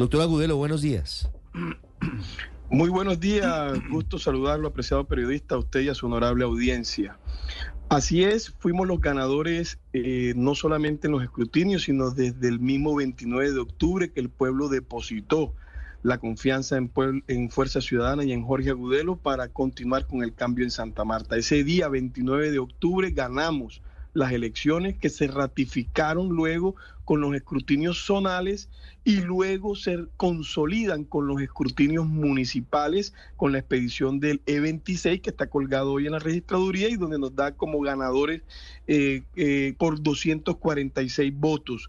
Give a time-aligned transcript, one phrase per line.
[0.00, 1.28] Doctor Agudelo, buenos días.
[2.70, 7.18] Muy buenos días, gusto saludarlo, apreciado periodista, a usted y a su honorable audiencia.
[7.90, 12.94] Así es, fuimos los ganadores eh, no solamente en los escrutinios, sino desde el mismo
[12.94, 15.52] 29 de octubre que el pueblo depositó
[16.02, 16.90] la confianza en,
[17.28, 21.36] en Fuerza Ciudadana y en Jorge Agudelo para continuar con el cambio en Santa Marta.
[21.36, 23.82] Ese día, 29 de octubre, ganamos
[24.12, 26.74] las elecciones que se ratificaron luego
[27.04, 28.68] con los escrutinios zonales
[29.04, 35.48] y luego se consolidan con los escrutinios municipales con la expedición del E26 que está
[35.48, 38.42] colgado hoy en la registraduría y donde nos da como ganadores
[38.86, 41.88] eh, eh, por 246 votos.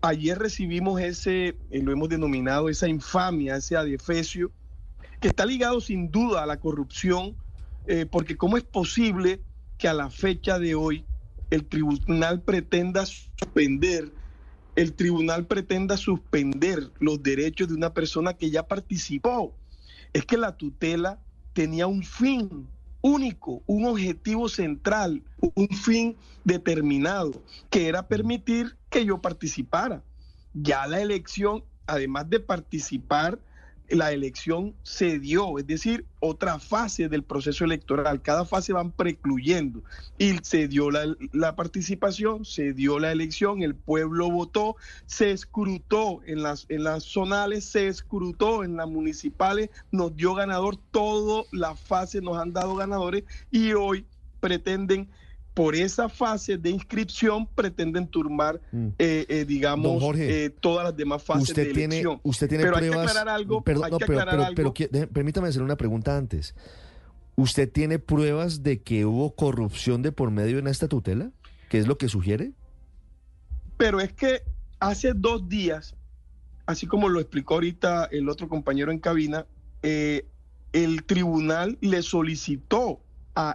[0.00, 4.50] Ayer recibimos ese, eh, lo hemos denominado esa infamia, ese adefesio,
[5.20, 7.36] que está ligado sin duda a la corrupción,
[8.10, 9.40] porque ¿cómo es posible
[9.76, 11.04] que a la fecha de hoy
[11.50, 14.12] el tribunal pretenda suspender,
[14.76, 19.54] el tribunal pretenda suspender los derechos de una persona que ya participó.
[20.12, 21.20] Es que la tutela
[21.52, 22.68] tenía un fin
[23.00, 25.22] único, un objetivo central,
[25.54, 30.02] un fin determinado, que era permitir que yo participara.
[30.54, 33.38] Ya la elección, además de participar,
[33.88, 38.22] la elección se dio, es decir, otra fase del proceso electoral.
[38.22, 39.82] Cada fase van precluyendo
[40.18, 44.76] y se dio la, participación, se dio la elección, el pueblo votó,
[45.06, 50.76] se escrutó en las, en las zonales, se escrutó en las municipales, nos dio ganador,
[50.90, 54.06] todas las fases nos han dado ganadores y hoy
[54.40, 55.10] pretenden
[55.54, 58.88] por esa fase de inscripción pretenden turmar, mm.
[58.98, 62.20] eh, eh, digamos, eh, todas las demás fases usted de tiene, elección.
[62.24, 62.98] Usted tiene pero pruebas.
[62.98, 63.62] Hay que aclarar algo.
[63.62, 65.12] Perdón, hay no, que pero, aclarar pero, algo.
[65.12, 66.56] permítame hacer una pregunta antes.
[67.36, 71.30] ¿Usted tiene pruebas de que hubo corrupción de por medio en esta tutela?
[71.68, 72.52] ¿Qué es lo que sugiere?
[73.76, 74.42] Pero es que
[74.80, 75.94] hace dos días,
[76.66, 79.46] así como lo explicó ahorita el otro compañero en cabina,
[79.82, 83.00] el tribunal le solicitó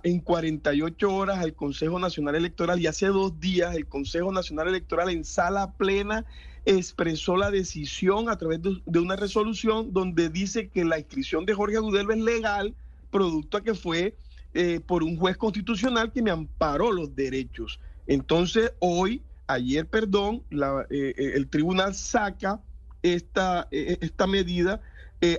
[0.03, 5.09] en 48 horas al Consejo Nacional Electoral y hace dos días el Consejo Nacional Electoral
[5.09, 6.25] en sala plena
[6.65, 11.77] expresó la decisión a través de, una resolución donde dice que la inscripción de Jorge
[11.77, 12.75] Agudelo es legal,
[13.09, 14.15] producto a que fue
[14.53, 17.79] eh, por un juez constitucional que me amparó los derechos.
[18.07, 22.61] Entonces, hoy, ayer, perdón, eh, eh, el tribunal saca
[23.01, 24.81] esta, esta medida.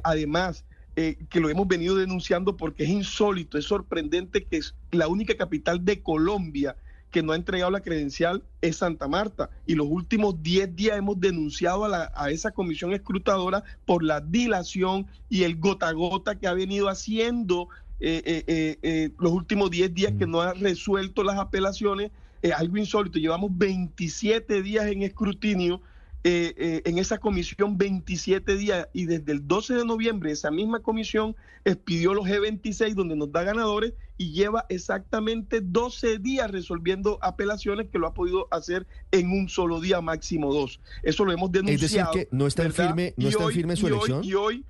[0.02, 0.64] además,
[0.96, 5.36] eh, que lo hemos venido denunciando porque es insólito, es sorprendente que es la única
[5.36, 6.76] capital de Colombia
[7.12, 9.50] que no ha entregado la credencial es Santa Marta.
[9.66, 15.42] Y los últimos 10 días hemos denunciado a, esa comisión escrutadora por la dilación y
[15.42, 17.68] el gota a gota que ha venido haciendo
[17.98, 18.44] eh,
[18.82, 22.12] eh, los últimos 10 días que no ha resuelto las apelaciones.
[22.56, 23.18] algo insólito.
[23.18, 25.80] Llevamos 27 días en escrutinio
[26.22, 30.80] eh, eh, en esa comisión 27 días y desde el 12 de noviembre esa misma
[30.80, 37.88] comisión expidió los G26 donde nos da ganadores y lleva exactamente 12 días resolviendo apelaciones
[37.88, 40.78] que lo ha podido hacer en un solo día, máximo dos.
[41.02, 41.86] Eso lo hemos denunciado.
[41.86, 44.22] Es decir, que no está en firme, no está firme su elección.
[44.22, 44.66] y hoy,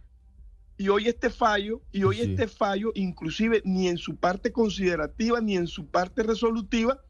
[0.79, 5.57] y hoy este fallo, y hoy este fallo, inclusive ni en su parte considerativa ni
[5.57, 7.01] en su parte resolutiva,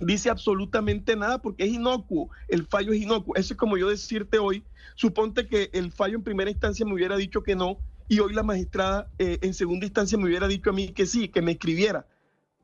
[0.00, 3.34] dice absolutamente nada porque es inocuo, el fallo es inocuo.
[3.36, 4.64] Eso es como yo decirte hoy,
[4.94, 8.42] suponte que el fallo en primera instancia me hubiera dicho que no y hoy la
[8.42, 12.06] magistrada eh, en segunda instancia me hubiera dicho a mí que sí, que me escribiera.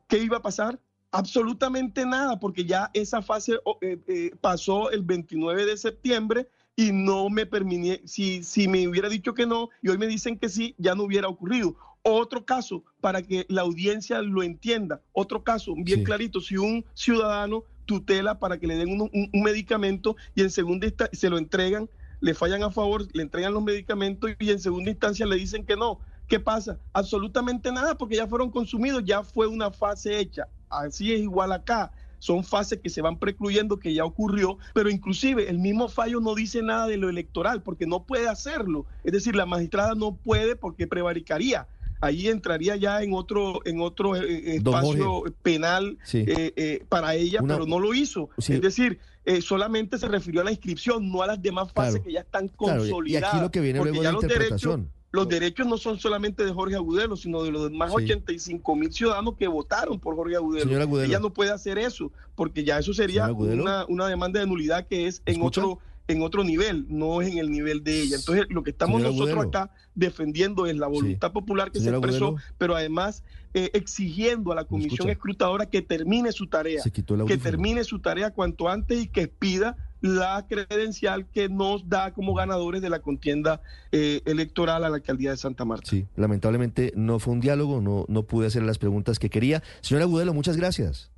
[0.08, 0.78] ¿Qué iba a pasar?
[1.10, 7.28] Absolutamente nada, porque ya esa fase eh, eh, pasó el 29 de septiembre y no
[7.28, 10.74] me permití, si, si me hubiera dicho que no y hoy me dicen que sí,
[10.78, 11.76] ya no hubiera ocurrido.
[12.04, 17.62] Otro caso, para que la audiencia lo entienda, otro caso bien clarito, si un ciudadano
[17.86, 21.88] tutela para que le den un, medicamento y en segunda instancia se lo entregan,
[22.20, 25.76] le fallan a favor, le entregan los medicamentos y en segunda instancia le dicen que
[25.76, 26.00] no.
[26.26, 26.78] ¿Qué pasa?
[26.92, 30.48] Absolutamente nada porque ya fueron consumidos, ya fue una fase hecha.
[30.70, 35.50] Así es igual acá son fases que se van precluyendo que ya ocurrió, pero inclusive
[35.50, 38.86] el mismo fallo no dice nada de lo electoral porque no puede hacerlo.
[39.02, 41.66] Es decir, la magistrada no puede porque prevaricaría
[42.02, 47.64] ahí entraría ya en otro en otro eh, eh, espacio penal eh, para ella, pero
[47.64, 48.28] no lo hizo.
[48.36, 48.98] Es decir,
[49.40, 53.06] solamente se refirió a la inscripción, no a las demás fases que ya están consolidadas.
[53.06, 54.90] y aquí lo que viene luego la interpretación.
[55.12, 59.36] Los derechos no son solamente de Jorge Agudelo, sino de los demás 85 mil ciudadanos
[59.36, 61.02] que votaron por Jorge Agudelo.
[61.02, 65.06] Ella no puede hacer eso, porque ya eso sería una, una, demanda de nulidad que
[65.06, 65.80] es en otro
[66.12, 68.16] en otro nivel, no es en el nivel de ella.
[68.16, 72.76] Entonces, lo que estamos nosotros acá defendiendo es la voluntad popular que se expresó, pero
[72.76, 73.24] además
[73.54, 76.82] eh, exigiendo a la comisión escrutadora que termine su tarea,
[77.26, 82.34] que termine su tarea cuanto antes y que pida la credencial que nos da como
[82.34, 83.60] ganadores de la contienda
[83.92, 85.88] eh, electoral a la alcaldía de Santa Marta.
[85.88, 89.62] Sí, lamentablemente no fue un diálogo, no, no pude hacer las preguntas que quería.
[89.80, 91.11] Señora Agudelo, muchas gracias.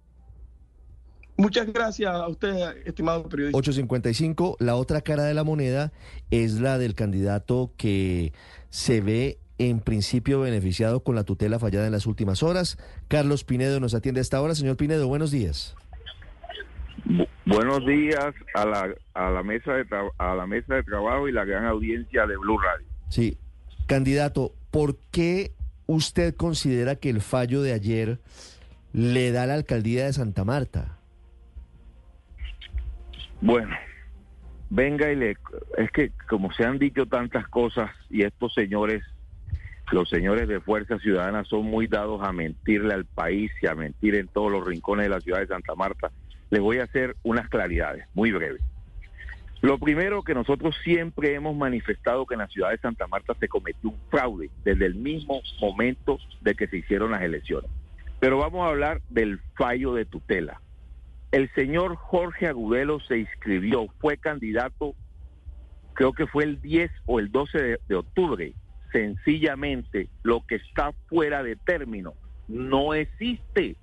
[1.37, 2.55] Muchas gracias a usted,
[2.87, 3.59] estimado periodista.
[3.59, 5.93] 855, la otra cara de la moneda
[6.31, 8.33] es la del candidato que
[8.71, 12.79] se ve en principio beneficiado con la tutela fallada en las últimas horas.
[13.09, 14.55] Carlos Pinedo nos atiende a esta hora.
[14.55, 15.75] Señor Pinedo, buenos días.
[17.45, 19.85] buenos días a la, a la mesa de
[20.19, 22.87] a la mesa de trabajo y la gran audiencia de Blue Radio.
[23.09, 23.39] Sí,
[23.87, 25.53] candidato, ¿por qué
[25.87, 28.21] usted considera que el fallo de ayer
[28.93, 30.99] le da a la alcaldía de Santa Marta?
[33.41, 33.77] Bueno,
[34.71, 35.37] venga y le...
[35.77, 39.03] Es que como se han dicho tantas cosas y estos señores,
[39.93, 44.15] los señores de Fuerza Ciudadana son muy dados a mentirle al país y a mentir
[44.15, 46.11] en todos los rincones de la ciudad de Santa Marta,
[46.51, 48.63] les voy a hacer unas claridades muy breves.
[49.65, 53.49] Lo primero que nosotros siempre hemos manifestado que en la ciudad de Santa Marta se
[53.49, 57.71] cometió un fraude desde el mismo momento de que se hicieron las elecciones.
[58.21, 60.61] Pero vamos a hablar del fallo de tutela.
[61.35, 64.95] El señor Jorge Agudelo se inscribió, fue candidato,
[65.95, 68.55] creo que fue el 10 o el 12 de, octubre.
[68.93, 72.15] Sencillamente, lo que está fuera de término
[72.47, 73.75] no existe.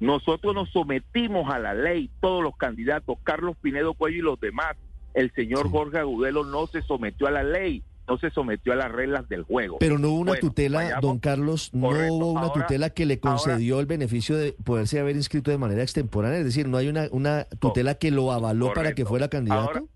[0.00, 4.74] Nosotros nos sometimos a la ley, todos los candidatos, Carlos Pinedo Cuello y los demás.
[5.12, 8.92] El señor Jorge Agudelo no se sometió a la ley no se sometió a las
[8.92, 9.78] reglas del juego.
[9.78, 13.86] Pero no hubo una tutela, don Carlos, no hubo una tutela que le concedió el
[13.86, 17.94] beneficio de poderse haber inscrito de manera extemporánea, es decir, no hay una, una tutela
[17.94, 19.88] que lo avaló para que fuera candidato.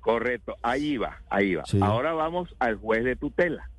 [0.00, 1.64] correcto, ahí va, ahí va.
[1.80, 3.70] Ahora vamos al juez de tutela,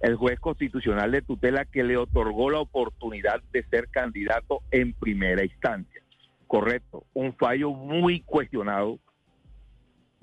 [0.00, 5.44] el juez constitucional de tutela que le otorgó la oportunidad de ser candidato en primera
[5.44, 6.02] instancia.
[6.46, 8.98] Correcto, un fallo muy cuestionado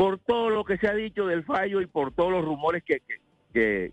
[0.02, 3.92] por todo lo que se ha dicho del fallo y por todos los rumores que,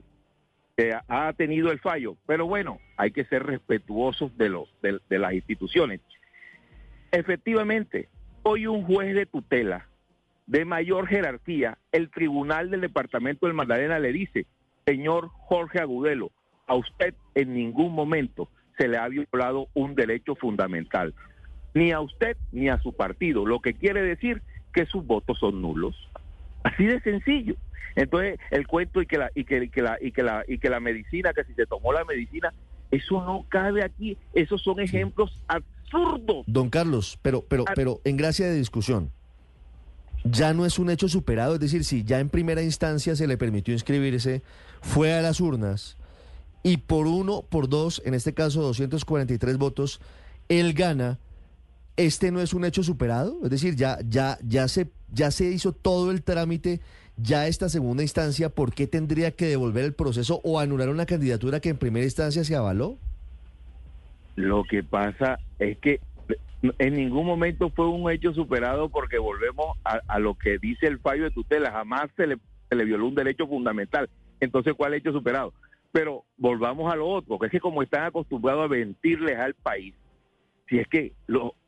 [1.06, 2.16] ha tenido el fallo.
[2.26, 6.00] Pero bueno, hay que ser respetuosos de, los, de, las instituciones.
[7.12, 8.08] Efectivamente,
[8.42, 9.86] hoy un juez de tutela
[10.46, 14.46] de mayor jerarquía, el tribunal del departamento del Magdalena le dice,
[14.86, 16.30] señor Jorge Agudelo,
[16.66, 21.12] a usted en ningún momento se le ha violado un derecho fundamental,
[21.74, 24.40] ni a usted ni a su partido, lo que quiere decir
[24.72, 25.96] que sus votos son nulos.
[26.62, 27.54] Así de sencillo.
[27.96, 30.70] Entonces, el cuento y que la y que, que la y que la y que
[30.70, 32.52] la medicina, que si se tomó la medicina,
[32.90, 34.16] eso no cabe aquí.
[34.34, 36.44] Esos son ejemplos absurdos.
[36.46, 39.12] Don Carlos, pero pero pero en gracia de discusión.
[40.24, 43.38] Ya no es un hecho superado, es decir, si ya en primera instancia se le
[43.38, 44.42] permitió inscribirse,
[44.82, 45.96] fue a las urnas
[46.62, 50.00] y por uno, por dos, en este caso 243 votos,
[50.48, 51.18] él gana
[51.98, 55.72] este no es un hecho superado, es decir, ya, ya, ya se, ya se hizo
[55.72, 56.80] todo el trámite,
[57.16, 61.58] ya esta segunda instancia, ¿por qué tendría que devolver el proceso o anular una candidatura
[61.58, 62.96] que en primera instancia se avaló?
[64.36, 66.00] Lo que pasa es que
[66.62, 71.24] en ningún momento fue un hecho superado porque volvemos a, lo que dice el fallo
[71.24, 74.08] de tutela, jamás se le, se le violó un derecho fundamental.
[74.38, 75.52] Entonces, ¿cuál hecho superado?
[75.90, 79.94] Pero volvamos a lo otro, que es que como están acostumbrados a mentirles al país,
[80.68, 81.12] si es que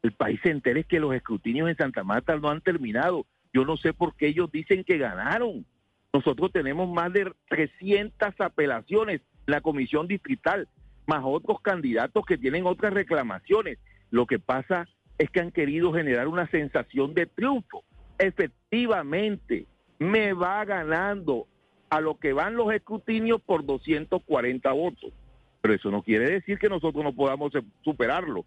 [0.02, 3.26] el país se entere que los escrutinios en Santa Marta no han terminado.
[3.52, 5.64] Yo no sé por qué ellos dicen que ganaron.
[6.12, 10.68] Nosotros tenemos más de 300 apelaciones la comisión distrital,
[11.06, 13.78] más otros candidatos que tienen otras reclamaciones.
[14.10, 17.84] Lo que pasa es que han querido generar una sensación de triunfo.
[18.18, 19.66] Efectivamente,
[19.98, 21.46] me va ganando
[21.90, 25.12] a lo que van los escrutinios por 240 votos.
[25.60, 28.44] Pero eso no quiere decir que nosotros no podamos superarlo.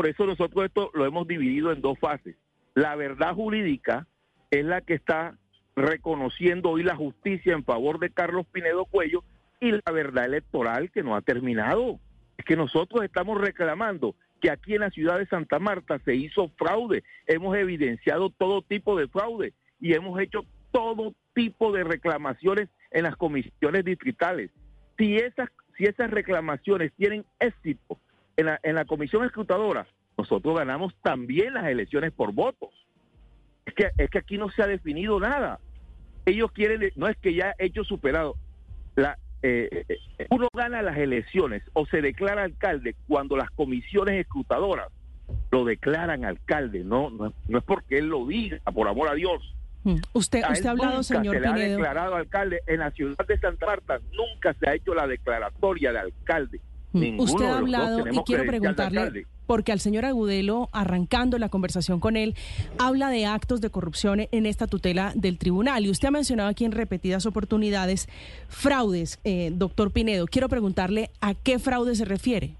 [0.00, 2.34] Por eso nosotros esto lo hemos dividido en dos fases.
[2.74, 4.06] La verdad jurídica
[4.50, 5.36] es la que está
[5.76, 9.24] reconociendo hoy la justicia en favor de Carlos Pinedo Cuello
[9.60, 12.00] y la verdad electoral que no ha terminado.
[12.38, 16.48] Es que nosotros estamos reclamando que aquí en la ciudad de Santa Marta se hizo
[16.56, 23.02] fraude, hemos evidenciado todo tipo de fraude y hemos hecho todo tipo de reclamaciones en
[23.02, 24.50] las comisiones distritales.
[24.96, 28.00] Si esas, si esas reclamaciones tienen éxito,
[28.40, 32.70] en la, comisión escrutadora, nosotros ganamos también las elecciones por votos.
[33.66, 35.60] Es que, es que aquí no se ha definido nada.
[36.26, 38.36] Ellos quieren, no es que ya hecho superado.
[38.96, 44.88] La, eh, eh, uno gana las elecciones o se declara alcalde cuando las comisiones escrutadoras
[45.50, 49.54] lo declaran alcalde, no, no, no es porque él lo diga, por amor a Dios.
[49.84, 49.96] Mm.
[50.12, 51.40] Usted, usted ha hablado, señor se.
[51.40, 54.00] Le ha declarado alcalde en la ciudad de Santa Marta.
[54.12, 56.60] Nunca se ha hecho la declaratoria de alcalde.
[56.92, 57.20] Mm.
[57.20, 62.34] Usted ha hablado y quiero preguntarle, porque al señor Agudelo, arrancando la conversación con él,
[62.78, 65.86] habla de actos de corrupción en esta tutela del tribunal.
[65.86, 68.08] Y usted ha mencionado aquí en repetidas oportunidades
[68.48, 70.26] fraudes, eh, doctor Pinedo.
[70.26, 72.56] Quiero preguntarle a qué fraude se refiere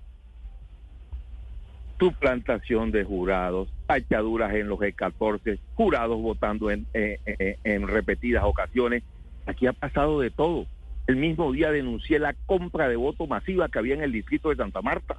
[2.01, 9.03] suplantación de jurados, tachaduras en los G14, jurados votando en, en, repetidas ocasiones.
[9.45, 10.65] Aquí ha pasado de todo.
[11.11, 14.55] El mismo día denuncié la compra de voto masiva que había en el distrito de
[14.55, 15.17] Santa Marta.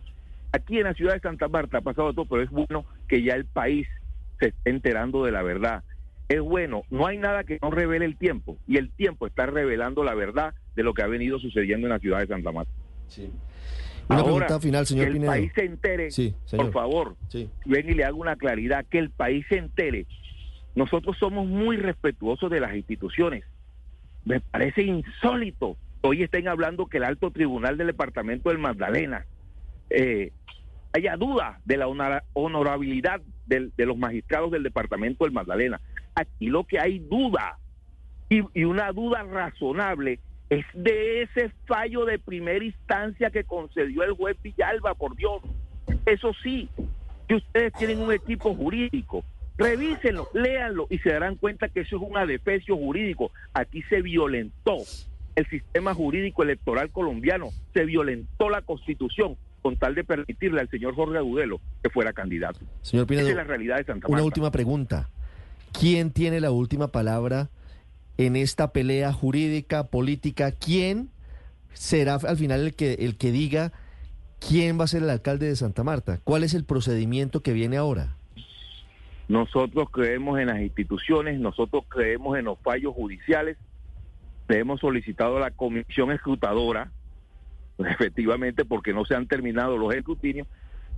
[0.54, 3.34] Aquí en la ciudad de Santa Marta ha pasado todo, pero es bueno que ya
[3.34, 3.90] el país
[4.40, 5.84] se esté enterando de la verdad.
[6.30, 10.06] Es bueno, no hay nada que no revele el tiempo, y el tiempo está revelando
[10.06, 12.72] la verdad de lo que ha venido sucediendo en la ciudad de Santa Marta.
[13.10, 13.30] Sí.
[14.08, 16.08] Una pregunta final, señor que el país se entere,
[16.56, 17.18] por favor,
[17.66, 20.06] ven y le hago una claridad, que el país se entere.
[20.74, 23.44] Nosotros somos muy respetuosos de las instituciones.
[24.26, 25.78] Me parece insólito.
[26.02, 29.26] Hoy estén hablando que el alto tribunal del departamento del Magdalena
[29.90, 30.32] eh,
[30.94, 31.88] haya duda de la
[32.34, 35.82] honorabilidad de los magistrados del departamento del Magdalena.
[36.16, 37.58] Aquí lo que hay duda
[38.30, 40.20] y una duda razonable
[40.52, 45.42] es de ese fallo de primera instancia que concedió el juez Villalba, por Dios.
[46.06, 46.70] Eso sí,
[47.28, 49.24] que ustedes tienen un equipo jurídico,
[49.64, 53.32] revísenlo, léanlo y se darán cuenta que eso es un adefesio jurídico.
[53.54, 54.78] Aquí se violentó
[55.36, 60.96] el sistema jurídico electoral colombiano, se violentó la constitución con tal de permitirle al señor
[60.96, 62.60] Jorge Agudelo que fuera candidato.
[62.82, 65.10] Señor Pinedo, Esa es la realidad de Santa Una última pregunta.
[65.72, 67.50] ¿Quién tiene la última palabra?
[68.26, 70.52] en esta pelea jurídica, política?
[70.52, 71.10] ¿Quién
[71.74, 73.72] será al final el que, el que diga
[74.40, 76.20] quién va a ser el alcalde de Santa Marta?
[76.24, 78.18] ¿Cuál es el procedimiento que viene ahora?
[79.32, 83.58] Nosotros creemos en las instituciones, nosotros creemos en los fallos judiciales,
[84.50, 86.92] le hemos solicitado a la comisión escrutadora,
[87.78, 90.50] efectivamente porque no se han terminado los escrutinios,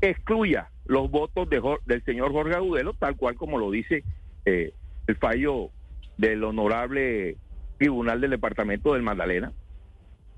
[0.02, 4.04] excluya los votos del señor Jorge Agudelo, tal cual como lo dice
[4.46, 4.74] eh,
[5.06, 5.70] el fallo
[6.18, 7.38] del honorable
[7.78, 9.54] tribunal del departamento del Magdalena.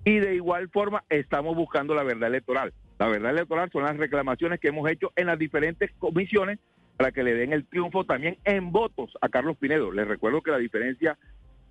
[0.03, 2.73] Y de igual forma estamos buscando la verdad electoral.
[2.99, 6.59] La verdad electoral son las reclamaciones que hemos hecho en las diferentes comisiones
[6.97, 9.91] para que le den el triunfo también en votos a Carlos Pinedo.
[9.91, 11.17] Les recuerdo que la diferencia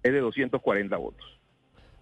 [0.03, 1.41] es de 240 votos.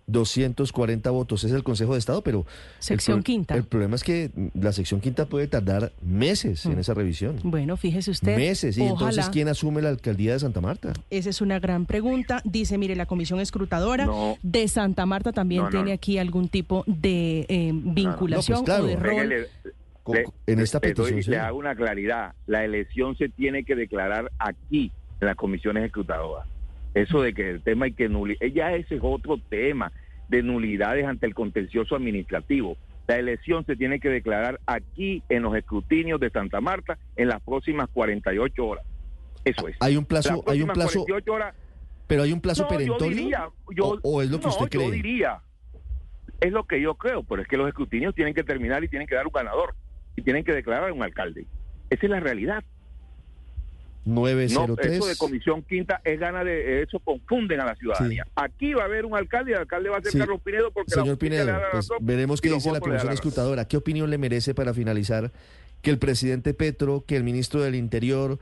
[0.07, 2.47] 240 votos es el Consejo de Estado, pero...
[2.79, 3.55] Sección quinta.
[3.55, 6.81] El problema es que la sección quinta puede tardar meses en mm.
[6.81, 7.39] esa revisión.
[7.43, 8.37] Bueno, fíjese usted.
[8.37, 8.77] Meses.
[8.79, 10.93] ¿Y entonces quién asume la alcaldía de Santa Marta?
[11.11, 12.43] Esa es una gran pregunta.
[12.45, 14.09] Dice, mire, la comisión escrutadora
[14.43, 19.47] de Santa Marta también tiene aquí algún tipo de eh, vinculación pues o de rol.
[20.47, 21.21] En esta petición.
[21.27, 22.35] Le hago una claridad.
[22.47, 26.47] La elección se tiene que declarar aquí, en las comisiones escrutadoras.
[26.95, 29.93] Eso de que el tema hay que nulidad, ya ese es otro tema
[30.29, 32.77] de nulidades ante el contencioso administrativo.
[33.07, 37.43] La elección se tiene que declarar aquí en los escrutinios de Santa Marta en las
[37.43, 38.85] próximas 48 horas.
[39.45, 39.77] Eso es.
[39.81, 41.05] Hay un plazo, hay un plazo.
[41.29, 41.55] Horas,
[42.07, 43.53] pero hay un plazo perentorio.
[44.03, 44.87] o, es lo que usted cree.
[44.87, 45.41] Yo diría,
[46.41, 49.09] es lo que yo creo, pero es que los escrutinios tienen que terminar y tienen
[49.09, 49.75] que dar un ganador
[50.17, 51.47] y tienen que declarar un alcalde.
[51.91, 52.63] Esa es la realidad.
[54.05, 54.91] 903.
[54.91, 58.27] No, eso de comisión quinta es gana de eso confunden a la ciudadanía.
[58.35, 60.91] Aquí va a haber un alcalde y el alcalde va a ser Carlos Pinedo porque
[60.93, 63.67] Señor Pinedo, pues, veremos qué dice la comisión escrutadora.
[63.67, 65.31] ¿Qué opinión le merece para finalizar
[65.83, 68.39] que el presidente Petro, que el ministro del Interior,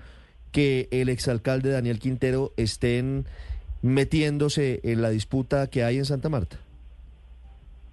[0.50, 3.26] que el exalcalde Daniel Quintero estén
[3.82, 6.58] metiéndose en la disputa que hay en Santa Marta?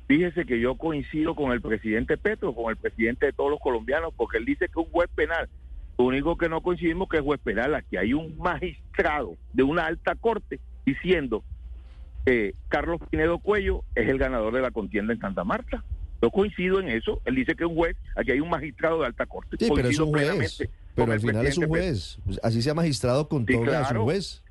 [0.07, 4.13] Fíjese que yo coincido con el presidente Petro, con el presidente de todos los colombianos,
[4.15, 5.49] porque él dice que un juez penal
[5.97, 7.73] lo único que no coincidimos que es juez penal.
[7.73, 11.43] Aquí hay un magistrado de una alta corte diciendo
[12.25, 15.83] que Carlos Pinedo Cuello es el ganador de la contienda en Santa Marta.
[16.21, 17.21] Yo coincido en eso.
[17.25, 17.97] Él dice que es un juez.
[18.15, 19.57] Aquí hay un magistrado de alta corte.
[19.59, 20.69] Sí, pero es un juez.
[20.97, 22.17] Pero al final es un juez.
[22.41, 24.43] Así sea magistrado con todo, es un juez.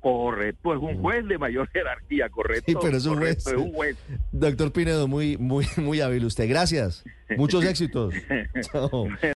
[0.00, 1.02] correcto, es un mm.
[1.02, 2.64] juez de mayor jerarquía, correcto.
[2.66, 3.44] Sí, pero es un, juez.
[3.44, 3.96] es un juez.
[4.30, 6.48] Doctor Pinedo, muy, muy, muy hábil usted.
[6.48, 7.04] Gracias.
[7.36, 8.14] Muchos éxitos.
[8.60, 9.08] Chao.